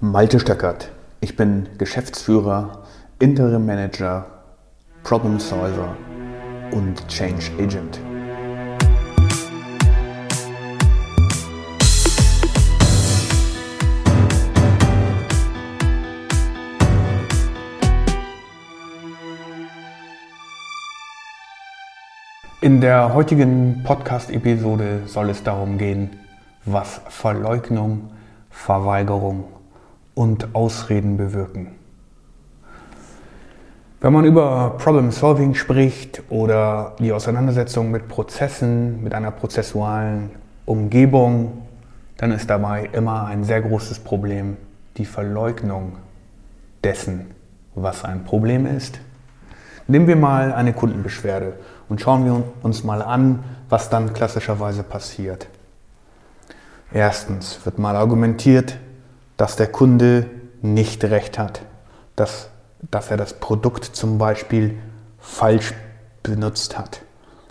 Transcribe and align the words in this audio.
Malte 0.00 0.40
Stöckert. 0.40 0.90
Ich 1.20 1.36
bin 1.36 1.68
Geschäftsführer, 1.78 2.82
Interim 3.20 3.64
Manager, 3.64 4.26
Problem 5.04 5.38
Solver 5.38 5.96
und 6.72 7.06
Change 7.08 7.52
Agent. 7.60 8.00
In 22.60 22.80
der 22.80 23.14
heutigen 23.14 23.82
Podcast-Episode 23.84 25.02
soll 25.06 25.30
es 25.30 25.44
darum 25.44 25.78
gehen, 25.78 26.10
was 26.64 27.00
Verleugnung, 27.08 28.10
Verweigerung 28.50 29.53
und 30.14 30.54
Ausreden 30.54 31.16
bewirken. 31.16 31.74
Wenn 34.00 34.12
man 34.12 34.26
über 34.26 34.74
Problem 34.78 35.10
Solving 35.10 35.54
spricht 35.54 36.22
oder 36.28 36.94
die 36.98 37.12
Auseinandersetzung 37.12 37.90
mit 37.90 38.06
Prozessen, 38.06 39.02
mit 39.02 39.14
einer 39.14 39.30
prozessualen 39.30 40.30
Umgebung, 40.66 41.62
dann 42.18 42.30
ist 42.30 42.50
dabei 42.50 42.90
immer 42.92 43.24
ein 43.24 43.44
sehr 43.44 43.62
großes 43.62 44.00
Problem 44.00 44.58
die 44.98 45.06
Verleugnung 45.06 45.96
dessen, 46.84 47.30
was 47.74 48.04
ein 48.04 48.24
Problem 48.24 48.66
ist. 48.66 49.00
Nehmen 49.86 50.06
wir 50.06 50.16
mal 50.16 50.52
eine 50.52 50.72
Kundenbeschwerde 50.72 51.54
und 51.88 52.00
schauen 52.00 52.24
wir 52.24 52.42
uns 52.62 52.84
mal 52.84 53.02
an, 53.02 53.42
was 53.68 53.90
dann 53.90 54.12
klassischerweise 54.12 54.82
passiert. 54.82 55.48
Erstens 56.92 57.58
wird 57.64 57.78
mal 57.78 57.96
argumentiert, 57.96 58.76
dass 59.36 59.56
der 59.56 59.66
Kunde 59.66 60.30
nicht 60.62 61.04
recht 61.04 61.38
hat, 61.38 61.62
dass, 62.16 62.48
dass 62.90 63.10
er 63.10 63.16
das 63.16 63.34
Produkt 63.34 63.84
zum 63.84 64.18
Beispiel 64.18 64.78
falsch 65.18 65.74
benutzt 66.22 66.78
hat, 66.78 67.02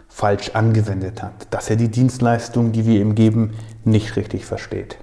falsch 0.07 0.51
angewendet 0.51 1.21
hat, 1.21 1.47
dass 1.51 1.69
er 1.69 1.75
die 1.75 1.89
Dienstleistung, 1.89 2.71
die 2.71 2.85
wir 2.85 3.01
ihm 3.01 3.15
geben, 3.15 3.55
nicht 3.83 4.15
richtig 4.15 4.45
versteht. 4.45 4.97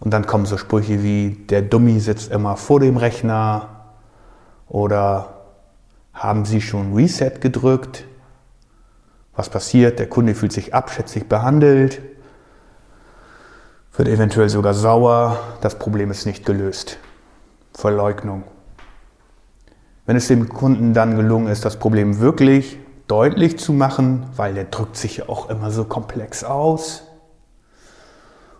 Und 0.00 0.12
dann 0.12 0.26
kommen 0.26 0.46
so 0.46 0.56
Sprüche 0.56 1.02
wie, 1.02 1.44
der 1.48 1.62
Dummy 1.62 2.00
sitzt 2.00 2.32
immer 2.32 2.56
vor 2.56 2.80
dem 2.80 2.96
Rechner 2.96 3.68
oder 4.68 5.42
haben 6.12 6.44
Sie 6.44 6.60
schon 6.60 6.94
Reset 6.94 7.40
gedrückt? 7.40 8.04
Was 9.34 9.48
passiert? 9.48 9.98
Der 9.98 10.08
Kunde 10.08 10.34
fühlt 10.34 10.52
sich 10.52 10.74
abschätzig 10.74 11.28
behandelt, 11.28 12.00
wird 13.94 14.08
eventuell 14.08 14.48
sogar 14.48 14.74
sauer. 14.74 15.38
Das 15.60 15.78
Problem 15.78 16.10
ist 16.10 16.26
nicht 16.26 16.46
gelöst. 16.46 16.98
Verleugnung. 17.74 18.44
Wenn 20.06 20.16
es 20.16 20.28
dem 20.28 20.48
Kunden 20.48 20.94
dann 20.94 21.16
gelungen 21.16 21.46
ist, 21.46 21.64
das 21.64 21.78
Problem 21.78 22.20
wirklich 22.20 22.78
deutlich 23.06 23.58
zu 23.58 23.72
machen, 23.72 24.26
weil 24.36 24.54
der 24.54 24.64
drückt 24.64 24.96
sich 24.96 25.18
ja 25.18 25.28
auch 25.28 25.48
immer 25.50 25.70
so 25.70 25.84
komplex 25.84 26.44
aus, 26.44 27.04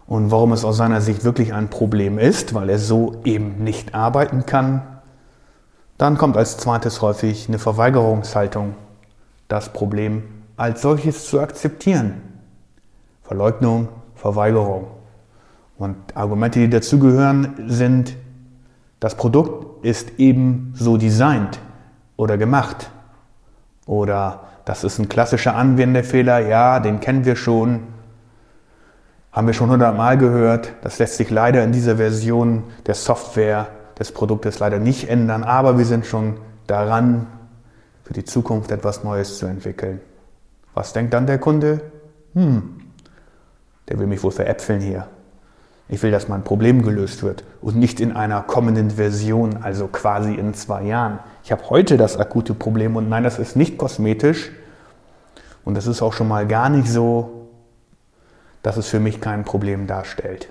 und 0.07 0.31
warum 0.31 0.53
es 0.53 0.65
aus 0.65 0.77
seiner 0.77 1.01
Sicht 1.01 1.25
wirklich 1.25 1.55
ein 1.55 1.71
Problem 1.71 2.19
ist, 2.19 2.53
weil 2.53 2.69
er 2.69 2.79
so 2.79 3.23
eben 3.25 3.65
nicht 3.65 3.95
arbeiten 3.95 4.45
kann, 4.45 4.83
dann 5.97 6.19
kommt 6.19 6.37
als 6.37 6.59
zweites 6.59 7.01
häufig 7.01 7.49
eine 7.49 7.59
Verweigerungshaltung, 7.59 8.75
das 9.49 9.73
Problem 9.73 10.25
als 10.57 10.83
solches 10.83 11.27
zu 11.27 11.41
akzeptieren. 11.41 12.21
Verleugnung, 13.23 13.89
Verweigerung. 14.15 14.89
Und 15.83 15.97
Argumente, 16.15 16.61
die 16.61 16.71
dazugehören, 16.71 17.55
sind, 17.67 18.15
das 19.01 19.17
Produkt 19.17 19.85
ist 19.85 20.17
eben 20.21 20.73
so 20.77 20.97
designt 20.97 21.59
oder 22.17 22.39
gemacht. 22.39 22.89
Oder 23.87 24.45
das 24.65 24.85
ist 24.85 25.01
ein 25.01 25.09
klassischer 25.09 25.57
Anwenderfehler, 25.57 26.39
ja, 26.39 26.79
den 26.79 27.01
kennen 27.01 27.25
wir 27.25 27.35
schon, 27.35 27.81
haben 29.33 29.49
wir 29.49 29.55
schon 29.55 29.71
hundertmal 29.71 30.17
gehört. 30.19 30.73
Das 30.83 31.01
lässt 31.01 31.17
sich 31.17 31.31
leider 31.31 31.65
in 31.65 31.73
dieser 31.73 31.97
Version 31.97 32.63
der 32.87 32.95
Software 32.95 33.67
des 33.99 34.13
Produktes 34.13 34.61
leider 34.61 34.79
nicht 34.79 35.09
ändern, 35.09 35.43
aber 35.43 35.79
wir 35.79 35.85
sind 35.85 36.07
schon 36.07 36.37
daran, 36.69 37.27
für 38.05 38.13
die 38.13 38.25
Zukunft 38.25 38.71
etwas 38.71 39.03
Neues 39.03 39.37
zu 39.37 39.47
entwickeln. 39.47 40.01
Was 40.75 40.93
denkt 40.93 41.13
dann 41.13 41.27
der 41.27 41.39
Kunde? 41.39 41.81
Hm, 42.35 42.83
der 43.89 43.99
will 43.99 44.07
mich 44.07 44.23
wohl 44.23 44.31
veräpfeln 44.31 44.81
hier. 44.81 45.09
Ich 45.93 46.03
will, 46.03 46.11
dass 46.11 46.27
mein 46.27 46.43
Problem 46.43 46.81
gelöst 46.81 47.23
wird 47.23 47.45
und 47.61 47.77
nicht 47.77 48.01
in 48.01 48.13
einer 48.13 48.41
kommenden 48.41 48.93
Version, 48.93 49.59
also 49.63 49.89
quasi 49.89 50.33
in 50.33 50.55
zwei 50.55 50.85
Jahren. 50.85 51.19
Ich 51.45 51.53
habe 51.53 51.69
heute 51.69 51.99
das 51.99 52.17
akute 52.17 52.55
Problem 52.55 52.97
und 52.97 53.11
nein, 53.11 53.25
das 53.25 53.39
ist 53.39 53.57
nicht 53.57 53.77
kosmetisch 53.77 54.53
und 55.67 55.75
das 55.75 55.87
ist 55.87 56.01
auch 56.01 56.15
schon 56.15 56.29
mal 56.29 56.47
gar 56.47 56.71
nicht 56.71 56.89
so, 56.89 57.51
dass 58.63 58.79
es 58.79 58.89
für 58.89 59.01
mich 59.01 59.21
kein 59.21 59.45
Problem 59.45 59.87
darstellt. 59.87 60.49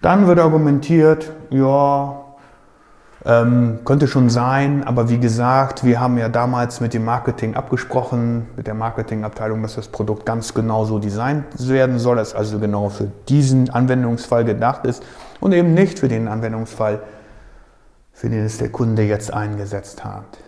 Dann 0.00 0.26
wird 0.26 0.38
argumentiert, 0.38 1.30
ja, 1.50 2.24
ähm, 3.24 3.80
könnte 3.84 4.06
schon 4.06 4.30
sein, 4.30 4.84
aber 4.84 5.08
wie 5.08 5.18
gesagt, 5.18 5.84
wir 5.84 6.00
haben 6.00 6.18
ja 6.18 6.28
damals 6.28 6.80
mit 6.80 6.94
dem 6.94 7.04
Marketing 7.04 7.56
abgesprochen, 7.56 8.46
mit 8.56 8.66
der 8.66 8.74
Marketingabteilung, 8.74 9.62
dass 9.62 9.74
das 9.74 9.88
Produkt 9.88 10.24
ganz 10.24 10.54
genau 10.54 10.84
so 10.84 10.98
designt 10.98 11.44
werden 11.58 11.98
soll, 11.98 12.16
dass 12.16 12.34
also 12.34 12.58
genau 12.58 12.88
für 12.90 13.10
diesen 13.28 13.70
Anwendungsfall 13.70 14.44
gedacht 14.44 14.84
ist 14.84 15.02
und 15.40 15.52
eben 15.52 15.74
nicht 15.74 15.98
für 15.98 16.08
den 16.08 16.28
Anwendungsfall, 16.28 17.00
für 18.12 18.30
den 18.30 18.44
es 18.44 18.58
der 18.58 18.70
Kunde 18.70 19.02
jetzt 19.02 19.32
eingesetzt 19.32 20.04
hat. 20.04 20.38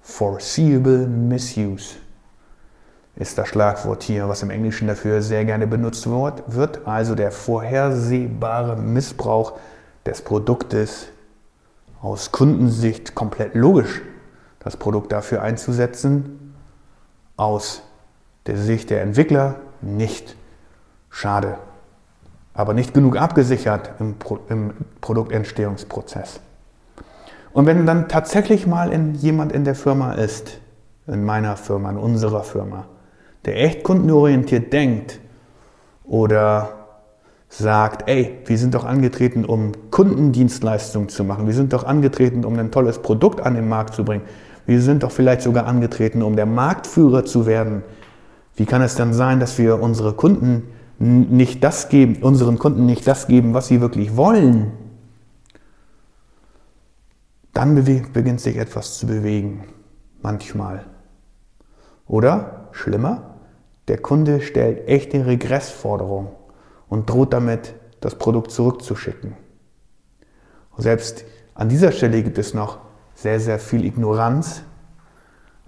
Foreseeable 0.00 1.06
Misuse 1.06 1.96
ist 3.14 3.36
das 3.36 3.48
Schlagwort 3.48 4.02
hier, 4.02 4.28
was 4.28 4.42
im 4.42 4.50
Englischen 4.50 4.88
dafür 4.88 5.20
sehr 5.20 5.44
gerne 5.44 5.66
benutzt 5.66 6.08
wird. 6.08 6.86
Also 6.86 7.14
der 7.14 7.30
vorhersehbare 7.30 8.76
Missbrauch 8.76 9.52
des 10.06 10.22
Produktes 10.22 11.11
aus 12.02 12.32
Kundensicht 12.32 13.14
komplett 13.14 13.54
logisch, 13.54 14.02
das 14.58 14.76
Produkt 14.76 15.12
dafür 15.12 15.42
einzusetzen. 15.42 16.54
Aus 17.36 17.82
der 18.46 18.58
Sicht 18.58 18.90
der 18.90 19.02
Entwickler 19.02 19.56
nicht 19.80 20.36
schade, 21.08 21.58
aber 22.54 22.74
nicht 22.74 22.92
genug 22.92 23.16
abgesichert 23.16 23.92
im, 24.00 24.18
Pro 24.18 24.40
im 24.48 24.72
Produktentstehungsprozess. 25.00 26.40
Und 27.52 27.66
wenn 27.66 27.86
dann 27.86 28.08
tatsächlich 28.08 28.66
mal 28.66 28.92
in, 28.92 29.14
jemand 29.14 29.52
in 29.52 29.64
der 29.64 29.74
Firma 29.74 30.12
ist, 30.12 30.58
in 31.06 31.24
meiner 31.24 31.56
Firma, 31.56 31.90
in 31.90 31.96
unserer 31.96 32.42
Firma, 32.42 32.86
der 33.44 33.62
echt 33.62 33.82
kundenorientiert 33.82 34.72
denkt 34.72 35.20
oder 36.04 36.81
sagt, 37.58 38.08
ey, 38.08 38.38
wir 38.46 38.56
sind 38.56 38.74
doch 38.74 38.84
angetreten, 38.84 39.44
um 39.44 39.72
Kundendienstleistungen 39.90 41.10
zu 41.10 41.22
machen. 41.22 41.46
Wir 41.46 41.52
sind 41.52 41.74
doch 41.74 41.84
angetreten, 41.84 42.46
um 42.46 42.58
ein 42.58 42.70
tolles 42.70 43.00
Produkt 43.00 43.42
an 43.42 43.54
den 43.54 43.68
Markt 43.68 43.94
zu 43.94 44.04
bringen. 44.04 44.24
Wir 44.64 44.80
sind 44.80 45.02
doch 45.02 45.10
vielleicht 45.10 45.42
sogar 45.42 45.66
angetreten, 45.66 46.22
um 46.22 46.34
der 46.34 46.46
Marktführer 46.46 47.26
zu 47.26 47.44
werden. 47.44 47.82
Wie 48.56 48.64
kann 48.64 48.80
es 48.80 48.94
dann 48.94 49.12
sein, 49.12 49.38
dass 49.38 49.58
wir 49.58 49.82
unsere 49.82 50.14
Kunden 50.14 50.62
nicht 50.98 51.62
das 51.62 51.90
geben, 51.90 52.22
unseren 52.22 52.58
Kunden 52.58 52.86
nicht 52.86 53.06
das 53.06 53.26
geben, 53.26 53.52
was 53.52 53.68
sie 53.68 53.82
wirklich 53.82 54.16
wollen? 54.16 54.72
Dann 57.52 57.74
beginnt 57.74 58.40
sich 58.40 58.56
etwas 58.56 58.98
zu 58.98 59.06
bewegen. 59.06 59.64
Manchmal. 60.22 60.86
Oder 62.06 62.68
schlimmer, 62.72 63.34
der 63.88 63.98
Kunde 63.98 64.40
stellt 64.40 64.88
echte 64.88 65.26
Regressforderungen 65.26 66.28
und 66.92 67.08
droht 67.08 67.32
damit, 67.32 67.72
das 68.00 68.16
Produkt 68.16 68.50
zurückzuschicken. 68.50 69.34
Selbst 70.76 71.24
an 71.54 71.70
dieser 71.70 71.90
Stelle 71.90 72.22
gibt 72.22 72.36
es 72.36 72.52
noch 72.52 72.80
sehr, 73.14 73.40
sehr 73.40 73.58
viel 73.58 73.86
Ignoranz. 73.86 74.62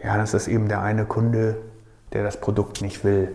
Ja, 0.03 0.19
das 0.19 0.35
ist 0.35 0.49
eben 0.49 0.69
der 0.69 0.83
eine 0.83 1.07
Kunde, 1.07 1.57
der 2.13 2.25
das 2.25 2.39
Produkt 2.39 2.83
nicht 2.83 3.05
will. 3.05 3.33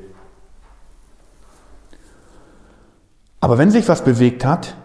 Aber 3.40 3.58
wenn 3.58 3.72
sich 3.72 3.90
was 3.90 4.04
bewegt 4.04 4.46
hat, 4.46 4.78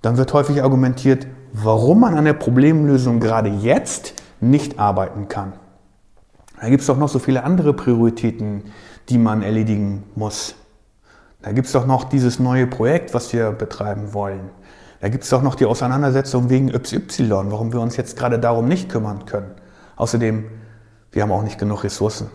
dann 0.00 0.16
wird 0.16 0.32
häufig 0.32 0.62
argumentiert, 0.62 1.26
warum 1.52 2.00
man 2.00 2.16
an 2.16 2.24
der 2.24 2.32
Problemlösung 2.32 3.20
gerade 3.20 3.50
jetzt 3.50 4.14
nicht 4.40 4.78
arbeiten 4.78 5.28
kann. 5.28 5.52
Da 6.58 6.70
gibt 6.70 6.80
es 6.80 6.86
doch 6.86 6.96
noch 6.96 7.10
so 7.10 7.18
viele 7.18 7.44
andere 7.44 7.74
Prioritäten, 7.74 8.72
die 9.10 9.18
man 9.18 9.42
erledigen 9.42 10.04
muss. 10.14 10.54
Da 11.46 11.52
gibt 11.52 11.68
es 11.68 11.72
doch 11.72 11.86
noch 11.86 12.02
dieses 12.02 12.40
neue 12.40 12.66
Projekt, 12.66 13.14
was 13.14 13.32
wir 13.32 13.52
betreiben 13.52 14.12
wollen. 14.12 14.50
Da 15.00 15.08
gibt 15.08 15.22
es 15.22 15.30
doch 15.30 15.42
noch 15.42 15.54
die 15.54 15.64
Auseinandersetzung 15.64 16.50
wegen 16.50 16.70
YY, 16.70 17.30
warum 17.30 17.72
wir 17.72 17.80
uns 17.80 17.96
jetzt 17.96 18.18
gerade 18.18 18.40
darum 18.40 18.66
nicht 18.66 18.88
kümmern 18.88 19.26
können. 19.26 19.52
Außerdem, 19.94 20.44
wir 21.12 21.22
haben 21.22 21.30
auch 21.30 21.44
nicht 21.44 21.56
genug 21.56 21.84
Ressourcen. 21.84 22.30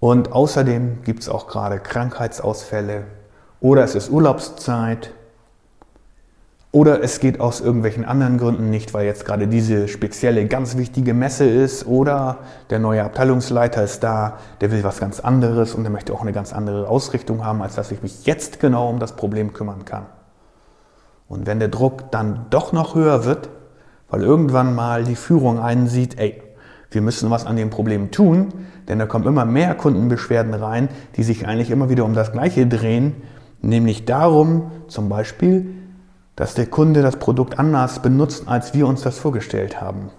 Und 0.00 0.32
außerdem 0.32 1.02
gibt 1.04 1.22
es 1.22 1.30
auch 1.30 1.46
gerade 1.46 1.78
Krankheitsausfälle 1.78 3.04
oder 3.58 3.84
es 3.84 3.94
ist 3.94 4.10
Urlaubszeit 4.10 5.14
Oder 6.74 7.04
es 7.04 7.20
geht 7.20 7.38
aus 7.38 7.60
irgendwelchen 7.60 8.06
anderen 8.06 8.38
Gründen 8.38 8.70
nicht, 8.70 8.94
weil 8.94 9.04
jetzt 9.04 9.26
gerade 9.26 9.46
diese 9.46 9.88
spezielle, 9.88 10.46
ganz 10.46 10.78
wichtige 10.78 11.12
Messe 11.12 11.44
ist. 11.44 11.86
Oder 11.86 12.38
der 12.70 12.78
neue 12.78 13.04
Abteilungsleiter 13.04 13.84
ist 13.84 14.02
da, 14.02 14.38
der 14.62 14.72
will 14.72 14.82
was 14.82 14.98
ganz 14.98 15.20
anderes 15.20 15.74
und 15.74 15.82
der 15.82 15.92
möchte 15.92 16.14
auch 16.14 16.22
eine 16.22 16.32
ganz 16.32 16.54
andere 16.54 16.88
Ausrichtung 16.88 17.44
haben, 17.44 17.60
als 17.60 17.74
dass 17.74 17.92
ich 17.92 18.02
mich 18.02 18.24
jetzt 18.24 18.58
genau 18.58 18.88
um 18.88 18.98
das 18.98 19.16
Problem 19.16 19.52
kümmern 19.52 19.84
kann. 19.84 20.06
Und 21.28 21.46
wenn 21.46 21.58
der 21.58 21.68
Druck 21.68 22.10
dann 22.10 22.46
doch 22.48 22.72
noch 22.72 22.94
höher 22.94 23.26
wird, 23.26 23.50
weil 24.08 24.22
irgendwann 24.22 24.74
mal 24.74 25.04
die 25.04 25.16
Führung 25.16 25.58
einsieht, 25.58 26.18
ey, 26.18 26.42
wir 26.90 27.02
müssen 27.02 27.30
was 27.30 27.44
an 27.44 27.56
dem 27.56 27.68
Problem 27.68 28.10
tun, 28.10 28.48
denn 28.88 28.98
da 28.98 29.04
kommen 29.04 29.26
immer 29.26 29.44
mehr 29.44 29.74
Kundenbeschwerden 29.74 30.54
rein, 30.54 30.88
die 31.16 31.22
sich 31.22 31.46
eigentlich 31.46 31.70
immer 31.70 31.90
wieder 31.90 32.06
um 32.06 32.14
das 32.14 32.32
Gleiche 32.32 32.66
drehen, 32.66 33.14
nämlich 33.60 34.06
darum, 34.06 34.70
zum 34.88 35.10
Beispiel, 35.10 35.81
dass 36.36 36.54
der 36.54 36.66
Kunde 36.66 37.02
das 37.02 37.16
Produkt 37.16 37.58
anders 37.58 38.00
benutzt, 38.00 38.44
als 38.46 38.74
wir 38.74 38.86
uns 38.86 39.02
das 39.02 39.18
vorgestellt 39.18 39.80
haben. 39.80 40.10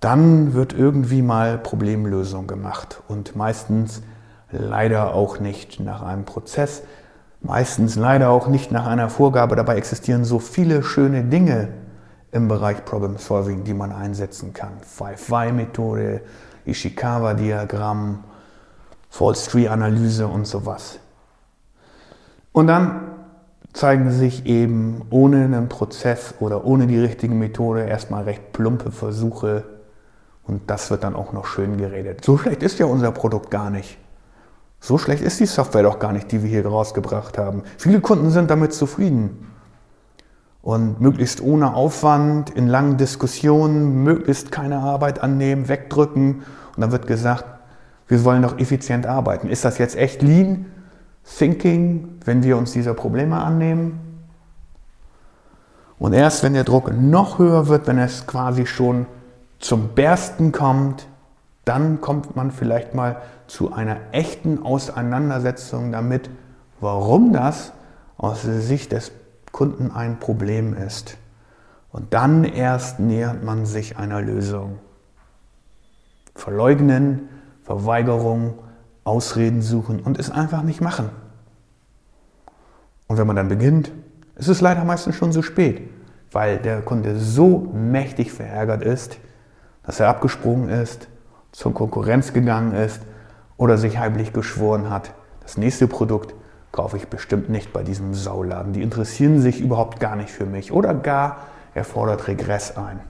Dann 0.00 0.54
wird 0.54 0.72
irgendwie 0.72 1.22
mal 1.22 1.58
Problemlösung 1.58 2.46
gemacht 2.46 3.02
und 3.08 3.36
meistens 3.36 4.02
leider 4.50 5.14
auch 5.14 5.38
nicht 5.38 5.80
nach 5.80 6.02
einem 6.02 6.24
Prozess, 6.24 6.82
meistens 7.40 7.96
leider 7.96 8.30
auch 8.30 8.48
nicht 8.48 8.72
nach 8.72 8.86
einer 8.86 9.10
Vorgabe. 9.10 9.56
Dabei 9.56 9.76
existieren 9.76 10.24
so 10.24 10.38
viele 10.38 10.82
schöne 10.82 11.24
Dinge 11.24 11.68
im 12.32 12.48
Bereich 12.48 12.84
Problem 12.84 13.18
Solving, 13.18 13.64
die 13.64 13.74
man 13.74 13.92
einsetzen 13.92 14.52
kann. 14.52 14.72
5-Y-Methode, 14.98 16.22
Ishikawa-Diagramm, 16.64 18.24
False 19.10 19.50
Tree-Analyse 19.50 20.26
und 20.26 20.46
sowas. 20.46 20.98
Und 22.52 22.66
dann 22.66 23.11
zeigen 23.72 24.10
sich 24.10 24.46
eben 24.46 25.02
ohne 25.10 25.44
einen 25.44 25.68
Prozess 25.68 26.34
oder 26.40 26.64
ohne 26.64 26.86
die 26.86 26.98
richtige 26.98 27.34
Methode 27.34 27.84
erstmal 27.84 28.24
recht 28.24 28.52
plumpe 28.52 28.90
Versuche 28.90 29.64
und 30.44 30.68
das 30.68 30.90
wird 30.90 31.04
dann 31.04 31.14
auch 31.14 31.32
noch 31.32 31.46
schön 31.46 31.76
geredet. 31.76 32.24
So 32.24 32.36
schlecht 32.36 32.62
ist 32.62 32.78
ja 32.78 32.86
unser 32.86 33.12
Produkt 33.12 33.50
gar 33.50 33.70
nicht. 33.70 33.98
So 34.80 34.98
schlecht 34.98 35.22
ist 35.22 35.38
die 35.38 35.46
Software 35.46 35.84
doch 35.84 36.00
gar 36.00 36.12
nicht, 36.12 36.32
die 36.32 36.42
wir 36.42 36.50
hier 36.50 36.66
rausgebracht 36.66 37.38
haben. 37.38 37.62
Viele 37.78 38.00
Kunden 38.00 38.30
sind 38.30 38.50
damit 38.50 38.74
zufrieden. 38.74 39.46
Und 40.60 41.00
möglichst 41.00 41.40
ohne 41.40 41.74
Aufwand, 41.74 42.50
in 42.50 42.68
langen 42.68 42.96
Diskussionen, 42.96 44.02
möglichst 44.02 44.52
keine 44.52 44.78
Arbeit 44.78 45.20
annehmen, 45.20 45.68
wegdrücken. 45.68 46.42
Und 46.74 46.80
dann 46.80 46.92
wird 46.92 47.06
gesagt, 47.06 47.44
wir 48.08 48.24
wollen 48.24 48.42
doch 48.42 48.58
effizient 48.58 49.06
arbeiten. 49.06 49.48
Ist 49.48 49.64
das 49.64 49.78
jetzt 49.78 49.96
echt 49.96 50.22
lean? 50.22 50.66
Thinking, 51.24 52.18
wenn 52.24 52.42
wir 52.42 52.56
uns 52.56 52.72
dieser 52.72 52.94
Probleme 52.94 53.40
annehmen. 53.42 54.00
Und 55.98 56.12
erst 56.12 56.42
wenn 56.42 56.54
der 56.54 56.64
Druck 56.64 56.92
noch 56.92 57.38
höher 57.38 57.68
wird, 57.68 57.86
wenn 57.86 57.98
es 57.98 58.26
quasi 58.26 58.66
schon 58.66 59.06
zum 59.58 59.90
Bersten 59.90 60.50
kommt, 60.50 61.06
dann 61.64 62.00
kommt 62.00 62.34
man 62.34 62.50
vielleicht 62.50 62.94
mal 62.94 63.22
zu 63.46 63.72
einer 63.72 63.98
echten 64.10 64.62
Auseinandersetzung 64.62 65.92
damit, 65.92 66.28
warum 66.80 67.32
das 67.32 67.72
aus 68.16 68.42
der 68.42 68.60
Sicht 68.60 68.92
des 68.92 69.12
Kunden 69.52 69.90
ein 69.92 70.18
Problem 70.18 70.74
ist. 70.74 71.16
Und 71.92 72.14
dann 72.14 72.44
erst 72.44 72.98
nähert 72.98 73.44
man 73.44 73.66
sich 73.66 73.98
einer 73.98 74.20
Lösung. 74.20 74.78
Verleugnen, 76.34 77.28
Verweigerung, 77.62 78.54
Ausreden 79.04 79.62
suchen 79.62 80.00
und 80.00 80.18
es 80.18 80.30
einfach 80.30 80.62
nicht 80.62 80.80
machen. 80.80 81.10
Und 83.08 83.18
wenn 83.18 83.26
man 83.26 83.36
dann 83.36 83.48
beginnt, 83.48 83.92
ist 84.36 84.48
es 84.48 84.60
leider 84.60 84.84
meistens 84.84 85.16
schon 85.16 85.32
zu 85.32 85.42
spät, 85.42 85.90
weil 86.30 86.58
der 86.58 86.80
Kunde 86.82 87.18
so 87.18 87.70
mächtig 87.74 88.32
verärgert 88.32 88.82
ist, 88.82 89.18
dass 89.82 90.00
er 90.00 90.08
abgesprungen 90.08 90.68
ist, 90.68 91.08
zur 91.50 91.74
Konkurrenz 91.74 92.32
gegangen 92.32 92.72
ist 92.72 93.02
oder 93.56 93.76
sich 93.76 93.98
heimlich 93.98 94.32
geschworen 94.32 94.88
hat, 94.88 95.12
das 95.42 95.58
nächste 95.58 95.86
Produkt 95.86 96.34
kaufe 96.70 96.96
ich 96.96 97.08
bestimmt 97.08 97.50
nicht 97.50 97.72
bei 97.72 97.82
diesem 97.82 98.14
Sauladen. 98.14 98.72
Die 98.72 98.82
interessieren 98.82 99.40
sich 99.40 99.60
überhaupt 99.60 100.00
gar 100.00 100.16
nicht 100.16 100.30
für 100.30 100.46
mich 100.46 100.72
oder 100.72 100.94
gar 100.94 101.38
er 101.74 101.84
fordert 101.84 102.28
Regress 102.28 102.76
ein. 102.76 103.00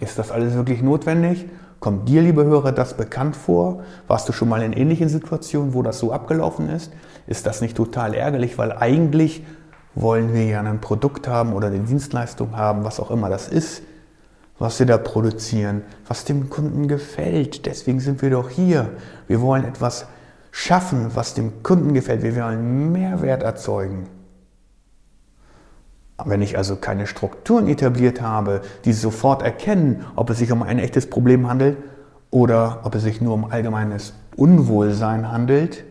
Ist 0.00 0.18
das 0.18 0.30
alles 0.30 0.54
wirklich 0.54 0.82
notwendig? 0.82 1.46
Kommt 1.78 2.08
dir, 2.08 2.22
liebe 2.22 2.44
Hörer, 2.44 2.72
das 2.72 2.94
bekannt 2.96 3.36
vor? 3.36 3.82
Warst 4.08 4.28
du 4.28 4.32
schon 4.32 4.48
mal 4.48 4.62
in 4.62 4.72
ähnlichen 4.72 5.08
Situationen, 5.08 5.74
wo 5.74 5.82
das 5.82 5.98
so 5.98 6.10
abgelaufen 6.10 6.68
ist? 6.70 6.90
Ist 7.26 7.46
das 7.46 7.60
nicht 7.60 7.76
total 7.76 8.14
ärgerlich, 8.14 8.56
weil 8.56 8.72
eigentlich 8.72 9.44
wollen 9.94 10.32
wir 10.32 10.44
ja 10.44 10.60
ein 10.60 10.80
Produkt 10.80 11.28
haben 11.28 11.52
oder 11.52 11.68
eine 11.68 11.80
Dienstleistung 11.80 12.56
haben, 12.56 12.84
was 12.84 12.98
auch 12.98 13.10
immer 13.10 13.28
das 13.28 13.48
ist, 13.48 13.82
was 14.58 14.78
wir 14.78 14.86
da 14.86 14.96
produzieren, 14.96 15.82
was 16.06 16.24
dem 16.24 16.48
Kunden 16.48 16.88
gefällt. 16.88 17.66
Deswegen 17.66 18.00
sind 18.00 18.22
wir 18.22 18.30
doch 18.30 18.48
hier. 18.48 18.90
Wir 19.28 19.42
wollen 19.42 19.64
etwas 19.64 20.06
schaffen, 20.50 21.10
was 21.14 21.34
dem 21.34 21.62
Kunden 21.62 21.92
gefällt. 21.92 22.22
Wir 22.22 22.36
wollen 22.36 22.90
Mehrwert 22.92 23.42
erzeugen. 23.42 24.15
Wenn 26.24 26.40
ich 26.40 26.56
also 26.56 26.76
keine 26.76 27.06
Strukturen 27.06 27.68
etabliert 27.68 28.22
habe, 28.22 28.62
die 28.84 28.92
sofort 28.92 29.42
erkennen, 29.42 30.04
ob 30.16 30.30
es 30.30 30.38
sich 30.38 30.50
um 30.50 30.62
ein 30.62 30.78
echtes 30.78 31.10
Problem 31.10 31.48
handelt 31.48 31.76
oder 32.30 32.80
ob 32.84 32.94
es 32.94 33.02
sich 33.02 33.20
nur 33.20 33.34
um 33.34 33.44
allgemeines 33.50 34.14
Unwohlsein 34.36 35.30
handelt 35.30 35.84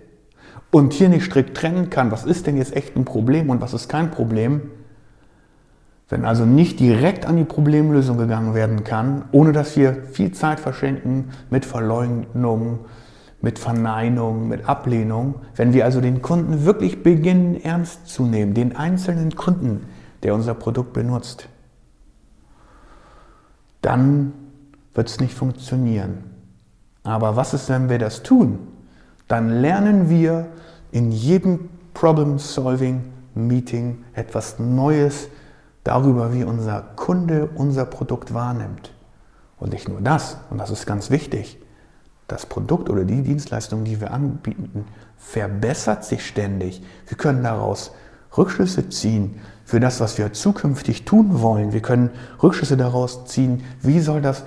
und 0.72 0.94
hier 0.94 1.10
nicht 1.10 1.26
strikt 1.26 1.56
trennen 1.56 1.90
kann, 1.90 2.12
was 2.12 2.26
ist 2.26 2.48
denn 2.48 2.58
jetzt 2.58 2.76
echt 2.76 2.96
ein 2.96 3.06
Problem 3.06 3.50
und 3.50 3.62
was 3.62 3.74
ist 3.74 3.88
kein 3.88 4.12
Problem, 4.12 4.72
wenn 6.10 6.26
also 6.26 6.46
nicht 6.46 6.80
direkt 6.80 7.26
an 7.26 7.38
die 7.38 7.46
Problemlösung 7.46 8.18
gegangen 8.18 8.54
werden 8.54 8.84
kann, 8.84 9.26
ohne 9.32 9.54
dass 9.54 9.76
wir 9.76 10.04
viel 10.12 10.32
Zeit 10.32 10.60
verschenken 10.60 11.30
mit 11.50 11.66
Verleugnung, 11.66 12.80
mit 13.42 13.58
Verneinung, 13.58 14.48
mit 14.48 14.68
Ablehnung, 14.68 15.36
wenn 15.56 15.74
wir 15.74 15.86
also 15.86 16.02
den 16.02 16.22
Kunden 16.22 16.66
wirklich 16.66 17.04
beginnen 17.04 17.60
ernst 17.64 18.08
zu 18.08 18.26
nehmen, 18.26 18.54
den 18.54 18.76
einzelnen 18.76 19.36
Kunden, 19.36 19.86
der 20.26 20.34
unser 20.34 20.56
Produkt 20.56 20.94
benutzt, 20.94 21.48
dann 23.84 24.34
wird 24.96 25.08
es 25.08 25.20
nicht 25.20 25.36
funktionieren. 25.36 26.24
Aber 27.04 27.36
was 27.36 27.54
ist, 27.54 27.70
wenn 27.70 27.90
wir 27.90 28.00
das 28.00 28.24
tun? 28.24 28.58
Dann 29.28 29.62
lernen 29.62 30.10
wir 30.10 30.48
in 30.92 31.12
jedem 31.12 31.70
Problem-Solving-Meeting 31.94 34.04
etwas 34.14 34.58
Neues 34.58 35.28
darüber, 35.84 36.34
wie 36.34 36.44
unser 36.44 36.82
Kunde 36.96 37.48
unser 37.54 37.86
Produkt 37.86 38.34
wahrnimmt. 38.34 38.96
Und 39.60 39.74
nicht 39.74 39.88
nur 39.88 40.02
das, 40.02 40.38
und 40.50 40.58
das 40.58 40.72
ist 40.72 40.88
ganz 40.88 41.12
wichtig, 41.12 41.60
das 42.28 42.48
Produkt 42.48 42.90
oder 42.90 43.04
die 43.04 43.22
Dienstleistung, 43.22 43.84
die 43.84 44.02
wir 44.02 44.10
anbieten, 44.10 44.88
verbessert 45.18 46.04
sich 46.04 46.26
ständig. 46.26 46.82
Wir 47.06 47.16
können 47.16 47.44
daraus 47.44 47.92
Rückschlüsse 48.36 48.90
ziehen 48.90 49.40
für 49.66 49.80
das, 49.80 50.00
was 50.00 50.18
wir 50.18 50.32
zukünftig 50.32 51.06
tun 51.06 51.42
wollen. 51.42 51.74
Wir 51.74 51.82
können 51.82 52.12
Rückschlüsse 52.42 52.78
daraus 52.78 53.26
ziehen, 53.26 53.64
wie 53.82 54.00
soll 54.00 54.22
das 54.22 54.44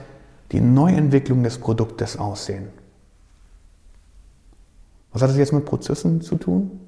die 0.52 0.60
Neuentwicklung 0.60 1.42
des 1.42 1.58
Produktes 1.58 2.16
aussehen. 2.16 2.68
Was 5.12 5.22
hat 5.22 5.30
das 5.30 5.36
jetzt 5.36 5.52
mit 5.52 5.64
Prozessen 5.64 6.20
zu 6.20 6.36
tun? 6.36 6.80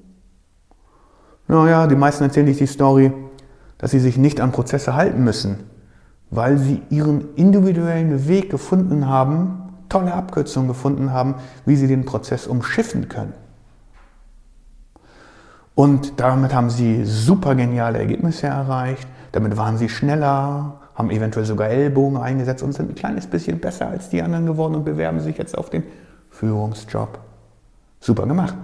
Naja, 1.47 1.85
die 1.87 1.95
meisten 1.95 2.23
erzählen 2.23 2.47
sich 2.47 2.57
die 2.57 2.67
Story, 2.67 3.11
dass 3.77 3.91
sie 3.91 3.99
sich 3.99 4.17
nicht 4.17 4.39
an 4.39 4.53
Prozesse 4.53 4.95
halten 4.95 5.23
müssen, 5.23 5.57
weil 6.29 6.57
sie 6.57 6.81
ihren 6.89 7.35
individuellen 7.35 8.27
Weg 8.27 8.49
gefunden 8.49 9.07
haben, 9.07 9.73
tolle 9.89 10.13
Abkürzungen 10.13 10.69
gefunden 10.69 11.11
haben, 11.11 11.35
wie 11.65 11.75
sie 11.75 11.87
den 11.87 12.05
Prozess 12.05 12.47
umschiffen 12.47 13.09
können. 13.09 13.33
Und 15.75 16.19
damit 16.19 16.53
haben 16.53 16.69
sie 16.69 17.05
super 17.05 17.55
geniale 17.55 17.99
Ergebnisse 17.99 18.47
erreicht. 18.47 19.07
Damit 19.31 19.55
waren 19.57 19.77
sie 19.77 19.89
schneller, 19.89 20.79
haben 20.95 21.09
eventuell 21.09 21.45
sogar 21.45 21.69
Ellbogen 21.69 22.17
eingesetzt 22.17 22.63
und 22.63 22.73
sind 22.73 22.89
ein 22.89 22.95
kleines 22.95 23.27
bisschen 23.27 23.59
besser 23.59 23.87
als 23.87 24.09
die 24.09 24.21
anderen 24.21 24.45
geworden 24.45 24.75
und 24.75 24.83
bewerben 24.83 25.21
sich 25.21 25.37
jetzt 25.37 25.57
auf 25.57 25.69
den 25.69 25.83
Führungsjob. 26.29 27.19
Super 27.99 28.25
gemacht, 28.25 28.55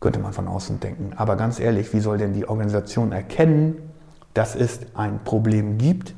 könnte 0.00 0.20
man 0.20 0.32
von 0.32 0.46
außen 0.46 0.80
denken. 0.80 1.12
Aber 1.16 1.36
ganz 1.36 1.58
ehrlich, 1.58 1.92
wie 1.92 2.00
soll 2.00 2.18
denn 2.18 2.32
die 2.32 2.48
Organisation 2.48 3.12
erkennen, 3.12 3.76
dass 4.34 4.54
es 4.54 4.80
ein 4.94 5.20
Problem 5.24 5.78
gibt, 5.78 6.14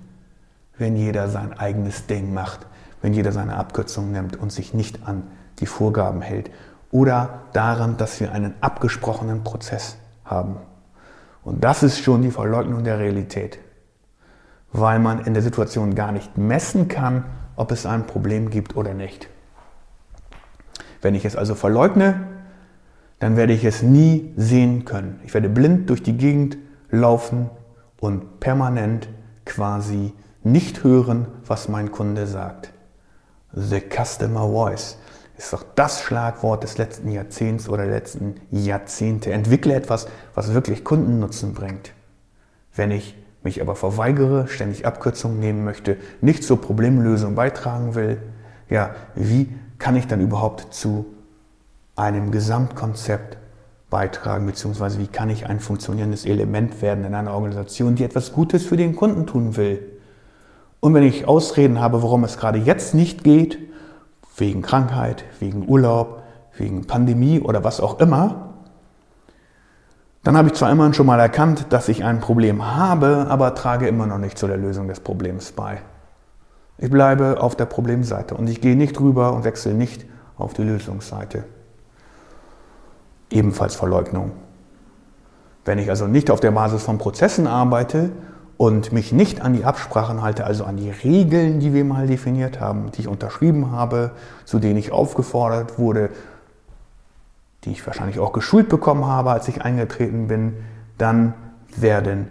wenn 0.76 0.96
jeder 0.96 1.28
sein 1.28 1.52
eigenes 1.58 2.06
Ding 2.06 2.34
macht, 2.34 2.66
wenn 3.00 3.14
jeder 3.14 3.32
seine 3.32 3.56
Abkürzung 3.56 4.12
nimmt 4.12 4.36
und 4.36 4.52
sich 4.52 4.74
nicht 4.74 5.06
an 5.06 5.22
die 5.60 5.66
Vorgaben 5.66 6.20
hält 6.20 6.50
oder 6.90 7.40
daran, 7.52 7.96
dass 7.96 8.20
wir 8.20 8.32
einen 8.32 8.54
abgesprochenen 8.60 9.44
Prozess 9.44 9.96
haben. 10.30 10.56
Und 11.42 11.64
das 11.64 11.82
ist 11.82 12.00
schon 12.00 12.22
die 12.22 12.30
Verleugnung 12.30 12.84
der 12.84 12.98
Realität, 12.98 13.58
weil 14.72 14.98
man 14.98 15.24
in 15.24 15.34
der 15.34 15.42
Situation 15.42 15.94
gar 15.94 16.12
nicht 16.12 16.36
messen 16.36 16.88
kann, 16.88 17.24
ob 17.56 17.72
es 17.72 17.86
ein 17.86 18.06
Problem 18.06 18.50
gibt 18.50 18.76
oder 18.76 18.94
nicht. 18.94 19.28
Wenn 21.00 21.14
ich 21.14 21.24
es 21.24 21.36
also 21.36 21.54
verleugne, 21.54 22.26
dann 23.18 23.36
werde 23.36 23.52
ich 23.52 23.64
es 23.64 23.82
nie 23.82 24.32
sehen 24.36 24.84
können. 24.84 25.20
Ich 25.24 25.34
werde 25.34 25.48
blind 25.48 25.90
durch 25.90 26.02
die 26.02 26.16
Gegend 26.16 26.58
laufen 26.90 27.50
und 28.00 28.40
permanent 28.40 29.08
quasi 29.44 30.12
nicht 30.44 30.84
hören, 30.84 31.26
was 31.46 31.68
mein 31.68 31.90
Kunde 31.90 32.26
sagt. 32.26 32.72
The 33.52 33.80
Customer 33.80 34.46
Voice 34.48 34.98
ist 35.38 35.52
doch 35.52 35.64
das 35.76 36.02
Schlagwort 36.02 36.64
des 36.64 36.78
letzten 36.78 37.10
Jahrzehnts 37.10 37.68
oder 37.68 37.84
der 37.84 37.94
letzten 37.94 38.34
Jahrzehnte. 38.50 39.32
Entwickle 39.32 39.74
etwas, 39.74 40.08
was 40.34 40.52
wirklich 40.52 40.84
Kundennutzen 40.84 41.54
bringt. 41.54 41.92
Wenn 42.74 42.90
ich 42.90 43.16
mich 43.44 43.62
aber 43.62 43.76
verweigere, 43.76 44.48
ständig 44.48 44.84
Abkürzungen 44.84 45.38
nehmen 45.38 45.64
möchte, 45.64 45.96
nicht 46.20 46.42
zur 46.42 46.60
Problemlösung 46.60 47.36
beitragen 47.36 47.94
will, 47.94 48.20
ja, 48.68 48.90
wie 49.14 49.48
kann 49.78 49.94
ich 49.94 50.08
dann 50.08 50.20
überhaupt 50.20 50.74
zu 50.74 51.06
einem 51.94 52.32
Gesamtkonzept 52.32 53.38
beitragen, 53.90 54.44
beziehungsweise 54.44 54.98
wie 54.98 55.06
kann 55.06 55.30
ich 55.30 55.46
ein 55.46 55.60
funktionierendes 55.60 56.26
Element 56.26 56.82
werden 56.82 57.04
in 57.04 57.14
einer 57.14 57.32
Organisation, 57.32 57.94
die 57.94 58.04
etwas 58.04 58.32
Gutes 58.32 58.66
für 58.66 58.76
den 58.76 58.96
Kunden 58.96 59.26
tun 59.26 59.56
will. 59.56 59.80
Und 60.80 60.94
wenn 60.94 61.04
ich 61.04 61.26
Ausreden 61.26 61.80
habe, 61.80 62.02
warum 62.02 62.24
es 62.24 62.38
gerade 62.38 62.58
jetzt 62.58 62.94
nicht 62.94 63.22
geht, 63.22 63.58
wegen 64.38 64.62
Krankheit, 64.62 65.24
wegen 65.40 65.68
Urlaub, 65.68 66.22
wegen 66.56 66.86
Pandemie 66.86 67.40
oder 67.40 67.64
was 67.64 67.80
auch 67.80 68.00
immer, 68.00 68.48
dann 70.24 70.36
habe 70.36 70.48
ich 70.48 70.54
zwar 70.54 70.70
immerhin 70.70 70.94
schon 70.94 71.06
mal 71.06 71.20
erkannt, 71.20 71.66
dass 71.70 71.88
ich 71.88 72.04
ein 72.04 72.20
Problem 72.20 72.76
habe, 72.76 73.26
aber 73.28 73.54
trage 73.54 73.88
immer 73.88 74.06
noch 74.06 74.18
nicht 74.18 74.38
zu 74.38 74.46
der 74.46 74.56
Lösung 74.56 74.88
des 74.88 75.00
Problems 75.00 75.52
bei. 75.52 75.78
Ich 76.76 76.90
bleibe 76.90 77.40
auf 77.40 77.56
der 77.56 77.66
Problemseite 77.66 78.34
und 78.34 78.48
ich 78.48 78.60
gehe 78.60 78.76
nicht 78.76 79.00
rüber 79.00 79.32
und 79.32 79.44
wechsle 79.44 79.74
nicht 79.74 80.04
auf 80.36 80.54
die 80.54 80.62
Lösungsseite. 80.62 81.44
Ebenfalls 83.30 83.74
Verleugnung. 83.74 84.32
Wenn 85.64 85.78
ich 85.78 85.90
also 85.90 86.06
nicht 86.06 86.30
auf 86.30 86.40
der 86.40 86.50
Basis 86.50 86.82
von 86.82 86.98
Prozessen 86.98 87.46
arbeite 87.46 88.10
und 88.58 88.92
mich 88.92 89.12
nicht 89.12 89.40
an 89.40 89.54
die 89.54 89.64
Absprachen 89.64 90.20
halte, 90.20 90.44
also 90.44 90.64
an 90.64 90.76
die 90.76 90.90
Regeln, 90.90 91.60
die 91.60 91.72
wir 91.72 91.84
mal 91.84 92.08
definiert 92.08 92.60
haben, 92.60 92.90
die 92.90 93.02
ich 93.02 93.08
unterschrieben 93.08 93.70
habe, 93.70 94.10
zu 94.44 94.58
denen 94.58 94.76
ich 94.76 94.90
aufgefordert 94.90 95.78
wurde, 95.78 96.10
die 97.64 97.70
ich 97.70 97.86
wahrscheinlich 97.86 98.18
auch 98.18 98.32
geschult 98.32 98.68
bekommen 98.68 99.06
habe, 99.06 99.30
als 99.30 99.46
ich 99.46 99.62
eingetreten 99.62 100.26
bin, 100.26 100.56
dann 100.98 101.34
werden 101.76 102.26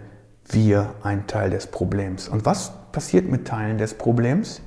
wir 0.50 0.90
ein 1.02 1.26
Teil 1.26 1.48
des 1.48 1.66
Problems. 1.66 2.28
Und 2.28 2.44
was 2.44 2.72
passiert 2.92 3.30
mit 3.30 3.48
Teilen 3.48 3.78
des 3.78 3.94
Problems? 3.94 4.60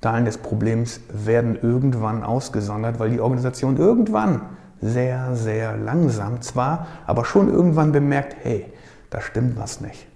Teilen 0.00 0.24
des 0.24 0.38
Problems 0.38 1.00
werden 1.12 1.56
irgendwann 1.62 2.24
ausgesondert, 2.24 2.98
weil 2.98 3.10
die 3.10 3.20
Organisation 3.20 3.76
irgendwann 3.76 4.40
sehr, 4.80 5.36
sehr 5.36 5.76
langsam 5.76 6.40
zwar, 6.42 6.88
aber 7.06 7.24
schon 7.24 7.48
irgendwann 7.52 7.92
bemerkt, 7.92 8.34
hey, 8.42 8.66
da 9.10 9.20
stimmt 9.20 9.56
was 9.56 9.80
nicht. 9.80 10.08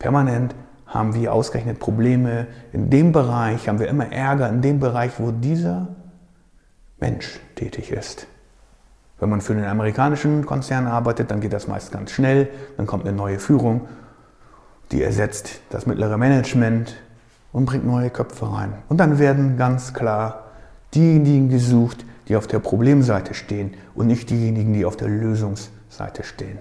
Permanent 0.00 0.56
haben 0.86 1.14
wir 1.14 1.32
ausgerechnet 1.32 1.78
Probleme 1.78 2.48
in 2.72 2.90
dem 2.90 3.12
Bereich, 3.12 3.68
haben 3.68 3.78
wir 3.78 3.86
immer 3.86 4.10
Ärger 4.10 4.48
in 4.48 4.62
dem 4.62 4.80
Bereich, 4.80 5.12
wo 5.18 5.30
dieser 5.30 5.86
Mensch 6.98 7.38
tätig 7.54 7.92
ist. 7.92 8.26
Wenn 9.20 9.28
man 9.28 9.40
für 9.40 9.54
den 9.54 9.64
amerikanischen 9.64 10.44
Konzern 10.44 10.88
arbeitet, 10.88 11.30
dann 11.30 11.40
geht 11.40 11.52
das 11.52 11.68
meist 11.68 11.92
ganz 11.92 12.10
schnell, 12.10 12.48
dann 12.76 12.88
kommt 12.88 13.06
eine 13.06 13.16
neue 13.16 13.38
Führung 13.38 13.86
die 14.92 15.02
ersetzt 15.02 15.60
das 15.70 15.86
mittlere 15.86 16.18
Management 16.18 16.96
und 17.52 17.66
bringt 17.66 17.86
neue 17.86 18.10
Köpfe 18.10 18.52
rein. 18.52 18.74
Und 18.88 18.98
dann 18.98 19.18
werden 19.18 19.56
ganz 19.56 19.94
klar 19.94 20.44
diejenigen 20.94 21.48
gesucht, 21.48 22.04
die 22.28 22.36
auf 22.36 22.46
der 22.46 22.58
Problemseite 22.58 23.34
stehen 23.34 23.74
und 23.94 24.06
nicht 24.06 24.30
diejenigen, 24.30 24.72
die 24.72 24.84
auf 24.84 24.96
der 24.96 25.08
Lösungsseite 25.08 26.24
stehen. 26.24 26.58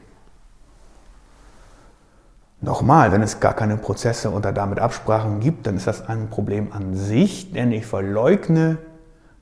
Nochmal, 2.61 3.11
wenn 3.13 3.21
es 3.21 3.39
gar 3.39 3.53
keine 3.53 3.77
Prozesse 3.77 4.31
oder 4.31 4.51
damit 4.51 4.79
Absprachen 4.79 5.39
gibt, 5.39 5.65
dann 5.65 5.77
ist 5.77 5.87
das 5.87 6.07
ein 6.07 6.29
Problem 6.29 6.73
an 6.73 6.95
sich, 6.95 7.53
denn 7.53 7.71
ich 7.71 7.85
verleugne, 7.85 8.77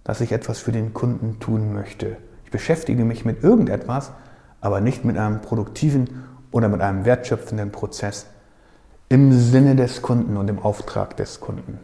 dass 0.04 0.22
ich 0.22 0.32
etwas 0.32 0.60
für 0.60 0.72
den 0.72 0.94
Kunden 0.94 1.40
tun 1.40 1.74
möchte. 1.74 2.18
Ich 2.46 2.52
beschäftige 2.52 3.04
mich 3.06 3.26
mit 3.26 3.44
irgendetwas, 3.44 4.12
aber 4.62 4.82
nicht 4.82 5.04
mit 5.04 5.18
einem 5.18 5.42
produktiven 5.42 6.26
oder 6.52 6.70
mit 6.70 6.82
einem 6.82 7.06
wertschöpfenden 7.06 7.72
Prozess, 7.72 8.28
im 9.10 9.32
Sinne 9.32 9.76
des 9.76 10.02
Kunden 10.02 10.38
und 10.38 10.50
im 10.50 10.60
Auftrag 10.60 11.18
des 11.18 11.40
Kunden. 11.40 11.80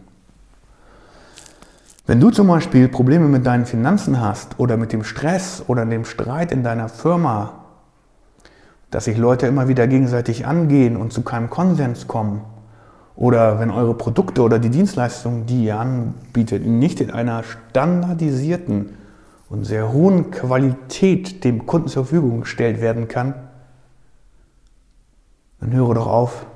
Wenn 2.06 2.20
du 2.20 2.30
zum 2.30 2.46
Beispiel 2.46 2.88
Probleme 2.88 3.28
mit 3.28 3.46
deinen 3.46 3.66
Finanzen 3.66 4.20
hast 4.20 4.60
oder 4.60 4.76
mit 4.76 4.92
dem 4.92 5.04
Stress 5.04 5.64
oder 5.66 5.84
dem 5.86 6.04
Streit 6.04 6.52
in 6.52 6.62
deiner 6.62 6.88
Firma, 6.88 7.63
dass 8.90 9.04
sich 9.04 9.16
Leute 9.18 9.46
immer 9.46 9.68
wieder 9.68 9.86
gegenseitig 9.86 10.46
angehen 10.46 10.96
und 10.96 11.12
zu 11.12 11.22
keinem 11.22 11.50
Konsens 11.50 12.06
kommen, 12.06 12.42
oder 13.16 13.60
wenn 13.60 13.70
eure 13.70 13.94
Produkte 13.94 14.42
oder 14.42 14.58
die 14.58 14.70
Dienstleistungen, 14.70 15.46
die 15.46 15.66
ihr 15.66 15.78
anbietet, 15.78 16.66
nicht 16.66 17.00
in 17.00 17.10
einer 17.10 17.44
standardisierten 17.44 18.96
und 19.48 19.64
sehr 19.64 19.92
hohen 19.92 20.30
Qualität 20.30 21.44
dem 21.44 21.66
Kunden 21.66 21.88
zur 21.88 22.04
Verfügung 22.04 22.40
gestellt 22.40 22.80
werden 22.80 23.06
kann, 23.06 23.34
dann 25.60 25.72
höre 25.72 25.94
doch 25.94 26.08
auf, 26.08 26.46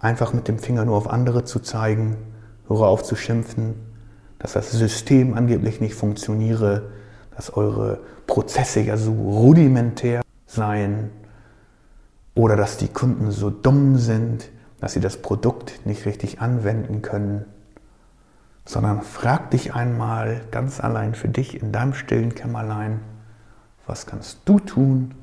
einfach 0.00 0.32
mit 0.32 0.48
dem 0.48 0.58
Finger 0.58 0.84
nur 0.84 0.96
auf 0.96 1.08
andere 1.08 1.44
zu 1.44 1.60
zeigen, 1.60 2.16
höre 2.66 2.86
auf 2.86 3.04
zu 3.04 3.14
schimpfen, 3.14 3.74
dass 4.38 4.52
das 4.52 4.72
System 4.72 5.34
angeblich 5.34 5.80
nicht 5.80 5.94
funktioniere, 5.94 6.90
dass 7.36 7.56
eure 7.56 8.00
Prozesse 8.26 8.80
ja 8.80 8.96
so 8.96 9.12
rudimentär 9.12 10.22
seien 10.46 11.10
oder 12.38 12.54
dass 12.54 12.76
die 12.76 12.86
Kunden 12.86 13.32
so 13.32 13.50
dumm 13.50 13.96
sind, 13.96 14.48
dass 14.80 14.92
sie 14.92 15.00
das 15.00 15.16
Produkt 15.16 15.84
nicht 15.84 16.06
richtig 16.06 16.40
anwenden 16.40 17.02
können, 17.02 17.46
sondern 18.64 19.02
frag 19.02 19.50
dich 19.50 19.74
einmal 19.74 20.42
ganz 20.52 20.78
allein 20.78 21.16
für 21.16 21.26
dich 21.26 21.60
in 21.60 21.72
deinem 21.72 21.94
stillen 21.94 22.36
Kämmerlein, 22.36 23.00
was 23.88 24.06
kannst 24.06 24.38
du 24.44 24.60
tun, 24.60 25.16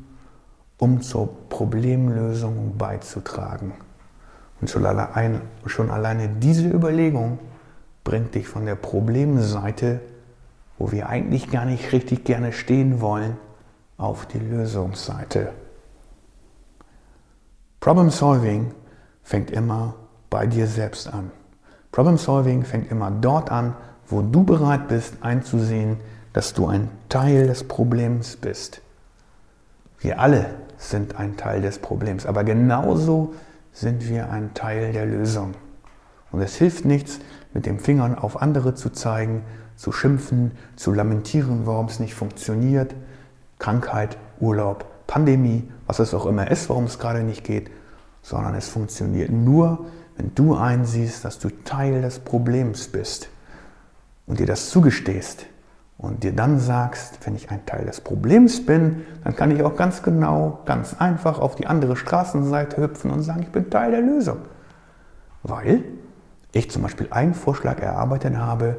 um 0.77 1.01
zur 1.01 1.48
Problemlösung 1.48 2.77
beizutragen. 2.77 3.72
Und 4.60 4.69
schon, 4.69 4.86
allein, 4.86 5.39
schon 5.67 5.91
alleine 5.91 6.27
diese 6.27 6.67
Überlegung 6.67 7.39
bringt 8.03 8.36
dich 8.36 8.50
von 8.50 8.65
der 8.65 8.75
Problemseite, 8.75 10.01
wo 10.77 10.91
wir 10.91 11.07
eigentlich 11.07 11.50
gar 11.50 11.63
nicht 11.63 11.93
richtig 11.93 12.25
gerne 12.25 12.51
stehen 12.51 13.00
wollen, 13.00 13.38
auf 13.95 14.25
die 14.25 14.39
Lösungsseite. 14.39 15.53
Problem 17.86 18.10
Solving 18.10 18.72
fängt 19.22 19.51
immer 19.51 19.94
bei 20.32 20.48
dir 20.48 20.65
selbst 20.65 21.08
an. 21.08 21.30
Problem 21.92 22.18
Solving 22.18 22.63
fängt 22.63 22.89
immer 22.89 23.12
dort 23.12 23.51
an, 23.51 23.75
wo 24.08 24.24
du 24.24 24.44
bereit 24.44 24.88
bist 24.88 25.18
einzusehen, 25.22 25.98
dass 26.34 26.56
du 26.56 26.65
ein 26.65 26.89
Teil 27.10 27.46
des 27.46 27.63
Problems 27.63 28.38
bist. 28.38 28.82
Wir 30.00 30.20
alle 30.20 30.56
sind 30.80 31.20
ein 31.20 31.38
Teil 31.38 31.62
des 31.62 31.77
Problems, 31.77 32.25
aber 32.25 32.44
genauso 32.44 33.36
sind 33.72 34.10
wir 34.10 34.32
ein 34.32 34.56
Teil 34.56 34.92
der 34.92 35.06
Lösung. 35.06 35.54
Und 36.32 36.42
es 36.42 36.56
hilft 36.56 36.86
nichts, 36.86 37.20
mit 37.54 37.68
den 37.68 37.77
Fingern 37.77 38.15
auf 38.15 38.42
andere 38.42 38.74
zu 38.74 38.89
zeigen, 38.89 39.44
zu 39.75 39.92
schimpfen, 39.92 40.54
zu 40.75 40.92
lamentieren, 40.92 41.68
warum 41.68 41.86
es 41.86 42.00
nicht 42.00 42.15
funktioniert. 42.15 42.96
Krankheit, 43.60 44.18
Urlaub, 44.39 44.86
Pandemie, 45.07 45.69
was 45.88 46.00
es 46.00 46.13
auch 46.13 46.25
immer 46.25 46.50
ist, 46.50 46.69
warum 46.69 46.85
es 46.85 47.00
gerade 47.00 47.24
nicht 47.24 47.43
geht, 47.43 47.69
sondern 48.21 48.55
es 48.55 48.67
funktioniert 48.67 49.31
nur, 49.31 49.85
wenn 50.17 50.33
du 50.33 50.55
einsiehst, 50.55 51.25
dass 51.25 51.39
du 51.39 51.50
Teil 51.63 52.01
des 52.01 52.19
Problems 52.19 52.88
bist 52.88 53.29
und 54.25 54.39
dir 54.39 54.47
das 54.47 54.69
zugestehst 54.69 55.45
und 55.97 56.24
dir 56.24 56.33
dann 56.33 56.59
sagst, 56.59 57.19
wenn 57.25 57.35
ich 57.35 57.51
ein 57.51 57.65
Teil 57.65 57.85
des 57.85 58.01
Problems 58.01 58.65
bin, 58.65 59.05
dann 59.24 59.35
kann 59.35 59.51
ich 59.51 59.63
auch 59.63 59.75
ganz 59.75 60.03
genau, 60.03 60.62
ganz 60.65 60.95
einfach 60.97 61.39
auf 61.39 61.55
die 61.55 61.67
andere 61.67 61.95
Straßenseite 61.95 62.81
hüpfen 62.81 63.12
und 63.12 63.21
sagen, 63.21 63.43
ich 63.43 63.51
bin 63.51 63.69
Teil 63.69 63.91
der 63.91 64.01
Lösung. 64.01 64.39
Weil 65.43 65.83
ich 66.51 66.71
zum 66.71 66.81
Beispiel 66.81 67.07
einen 67.12 67.33
Vorschlag 67.33 67.79
erarbeitet 67.79 68.38
habe, 68.38 68.77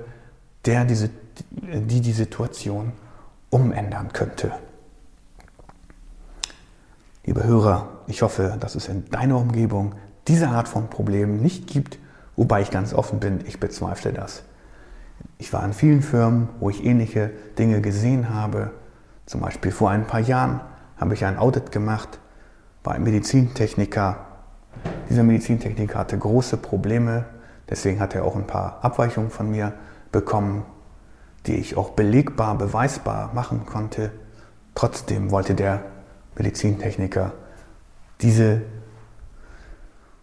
der 0.64 0.84
diese, 0.84 1.10
die 1.50 2.00
die 2.00 2.12
Situation 2.12 2.92
umändern 3.50 4.12
könnte. 4.12 4.52
Liebe 7.26 7.42
Hörer, 7.42 7.88
ich 8.06 8.22
hoffe, 8.22 8.56
dass 8.60 8.76
es 8.76 8.86
in 8.86 9.10
deiner 9.10 9.36
Umgebung 9.36 9.96
diese 10.28 10.46
Art 10.46 10.68
von 10.68 10.88
Problemen 10.88 11.42
nicht 11.42 11.66
gibt, 11.66 11.98
wobei 12.36 12.60
ich 12.60 12.70
ganz 12.70 12.94
offen 12.94 13.18
bin, 13.18 13.40
ich 13.46 13.58
bezweifle 13.58 14.12
das. 14.12 14.44
Ich 15.36 15.52
war 15.52 15.64
in 15.64 15.72
vielen 15.72 16.02
Firmen, 16.02 16.48
wo 16.60 16.70
ich 16.70 16.84
ähnliche 16.84 17.32
Dinge 17.58 17.80
gesehen 17.80 18.32
habe. 18.32 18.70
Zum 19.26 19.40
Beispiel 19.40 19.72
vor 19.72 19.90
ein 19.90 20.06
paar 20.06 20.20
Jahren 20.20 20.60
habe 20.98 21.14
ich 21.14 21.24
ein 21.24 21.36
Audit 21.36 21.72
gemacht 21.72 22.20
bei 22.84 22.92
einem 22.92 23.02
Medizintechniker. 23.02 24.18
Dieser 25.10 25.24
Medizintechniker 25.24 25.98
hatte 25.98 26.16
große 26.16 26.58
Probleme, 26.58 27.24
deswegen 27.68 27.98
hat 27.98 28.14
er 28.14 28.24
auch 28.24 28.36
ein 28.36 28.46
paar 28.46 28.84
Abweichungen 28.84 29.30
von 29.30 29.50
mir 29.50 29.72
bekommen, 30.12 30.64
die 31.46 31.56
ich 31.56 31.76
auch 31.76 31.90
belegbar, 31.90 32.56
beweisbar 32.56 33.34
machen 33.34 33.66
konnte. 33.66 34.12
Trotzdem 34.76 35.32
wollte 35.32 35.56
der 35.56 35.95
Medizintechniker 36.36 37.32
diese 38.20 38.62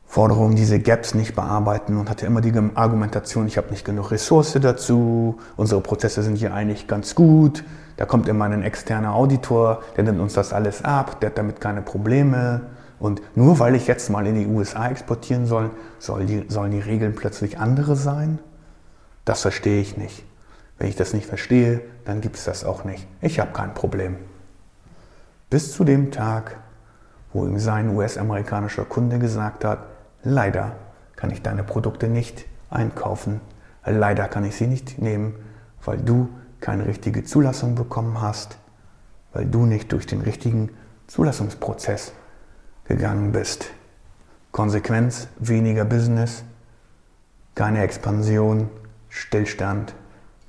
Forderung, 0.06 0.56
diese 0.56 0.80
Gaps 0.80 1.16
nicht 1.16 1.36
bearbeiten 1.36 1.98
und 1.98 2.10
hatte 2.10 2.26
immer 2.26 2.42
die 2.42 2.54
Argumentation, 2.76 3.48
ich 3.48 3.58
habe 3.58 3.72
nicht 3.72 3.84
genug 3.84 4.12
Ressource 4.12 4.58
dazu, 4.62 5.40
unsere 5.58 5.82
Prozesse 5.82 6.22
sind 6.22 6.36
hier 6.36 6.54
eigentlich 6.54 6.88
ganz 6.88 7.16
gut, 7.16 7.64
da 7.98 8.06
kommt 8.06 8.28
immer 8.28 8.46
ein 8.46 8.62
externer 8.62 9.14
Auditor, 9.14 9.82
der 9.98 10.04
nimmt 10.04 10.20
uns 10.20 10.34
das 10.34 10.54
alles 10.54 10.84
ab, 10.84 11.20
der 11.20 11.32
hat 11.32 11.38
damit 11.38 11.62
keine 11.62 11.82
Probleme. 11.82 12.62
Und 13.00 13.22
nur 13.36 13.60
weil 13.60 13.76
ich 13.76 13.88
jetzt 13.88 14.10
mal 14.10 14.26
in 14.28 14.36
die 14.36 14.46
USA 14.46 14.88
exportieren 14.90 15.46
soll, 15.46 15.72
soll 16.00 16.26
die, 16.26 16.46
sollen 16.48 16.72
die 16.72 16.80
Regeln 16.80 17.16
plötzlich 17.16 17.60
andere 17.60 17.96
sein? 17.96 18.40
Das 19.26 19.42
verstehe 19.42 19.82
ich 19.82 19.98
nicht. 19.98 20.24
Wenn 20.78 20.90
ich 20.90 20.96
das 20.96 21.14
nicht 21.14 21.26
verstehe, 21.26 21.82
dann 22.06 22.22
gibt 22.22 22.36
es 22.36 22.46
das 22.46 22.64
auch 22.64 22.84
nicht. 22.84 23.06
Ich 23.22 23.40
habe 23.40 23.52
kein 23.52 23.74
Problem. 23.74 24.18
Bis 25.54 25.72
zu 25.72 25.84
dem 25.84 26.10
Tag, 26.10 26.58
wo 27.32 27.46
ihm 27.46 27.60
sein 27.60 27.96
US-amerikanischer 27.96 28.86
Kunde 28.86 29.20
gesagt 29.20 29.64
hat, 29.64 29.86
leider 30.24 30.78
kann 31.16 31.30
ich 31.30 31.44
deine 31.44 31.64
Produkte 31.64 32.08
nicht 32.08 32.46
einkaufen, 32.72 33.40
leider 33.86 34.28
kann 34.28 34.46
ich 34.46 34.56
sie 34.56 34.66
nicht 34.66 35.00
nehmen, 35.00 35.36
weil 35.86 35.98
du 35.98 36.30
keine 36.60 36.88
richtige 36.88 37.24
Zulassung 37.24 37.76
bekommen 37.76 38.20
hast, 38.20 38.58
weil 39.32 39.46
du 39.46 39.68
nicht 39.68 39.92
durch 39.92 40.08
den 40.08 40.22
richtigen 40.22 40.72
Zulassungsprozess 41.06 42.14
gegangen 42.86 43.32
bist. 43.32 43.68
Konsequenz, 44.52 45.28
weniger 45.38 45.86
Business, 45.86 46.44
keine 47.54 47.84
Expansion, 47.84 48.72
Stillstand, 49.08 49.94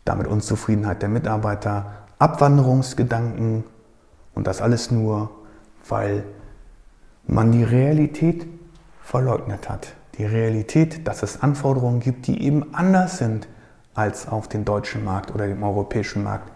damit 0.07 0.27
Unzufriedenheit 0.27 1.03
der 1.03 1.11
Mitarbeiter, 1.11 1.93
Abwanderungsgedanken 2.19 3.65
und 4.35 4.47
das 4.47 4.61
alles 4.61 4.91
nur, 4.91 5.31
weil 5.89 6.25
man 7.27 7.53
die 7.53 7.65
Realität 7.65 8.47
verleugnet 9.03 9.69
hat. 9.69 9.95
Die 10.19 10.25
Realität, 10.25 11.07
dass 11.07 11.23
es 11.23 11.43
Anforderungen 11.43 12.01
gibt, 12.01 12.27
die 12.27 12.43
eben 12.43 12.75
anders 12.75 13.19
sind 13.19 13.49
als 13.95 14.29
auf 14.29 14.49
den 14.49 14.65
deutschen 14.65 15.05
Markt 15.05 15.33
oder 15.35 15.47
dem 15.47 15.63
europäischen 15.63 16.23
Markt 16.23 16.51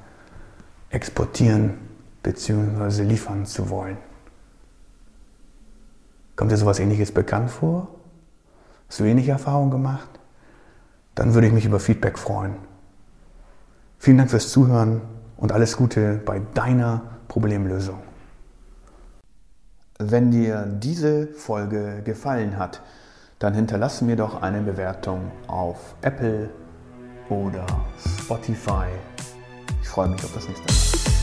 exportieren 0.90 1.74
bzw. 2.22 3.02
liefern 3.02 3.46
zu 3.46 3.70
wollen. 3.70 3.96
Kommt 6.36 6.52
dir 6.52 6.56
sowas 6.56 6.78
ähnliches 6.78 7.12
bekannt 7.12 7.50
vor? 7.50 7.88
Hast 8.88 9.00
du 9.00 9.04
ähnliche 9.04 9.32
Erfahrungen 9.32 9.70
gemacht? 9.70 10.08
Dann 11.14 11.34
würde 11.34 11.48
ich 11.48 11.52
mich 11.52 11.64
über 11.64 11.80
Feedback 11.80 12.16
freuen. 12.16 12.54
Vielen 13.98 14.18
Dank 14.18 14.30
fürs 14.30 14.50
Zuhören 14.50 15.02
und 15.38 15.52
alles 15.52 15.76
Gute 15.76 16.20
bei 16.24 16.42
deiner 16.52 17.02
Problemlösung. 17.28 18.02
Wenn 19.98 20.30
dir 20.30 20.66
diese 20.66 21.28
Folge 21.28 22.02
gefallen 22.04 22.58
hat, 22.58 22.82
dann 23.38 23.54
hinterlasse 23.54 24.04
mir 24.04 24.16
doch 24.16 24.42
eine 24.42 24.60
Bewertung 24.60 25.30
auf 25.46 25.94
Apple 26.02 26.50
oder 27.30 27.66
Spotify. 28.20 28.86
Ich 29.82 29.88
freue 29.88 30.08
mich 30.08 30.22
auf 30.24 30.34
das 30.34 30.46
nächste 30.46 30.66
Mal. 30.66 31.17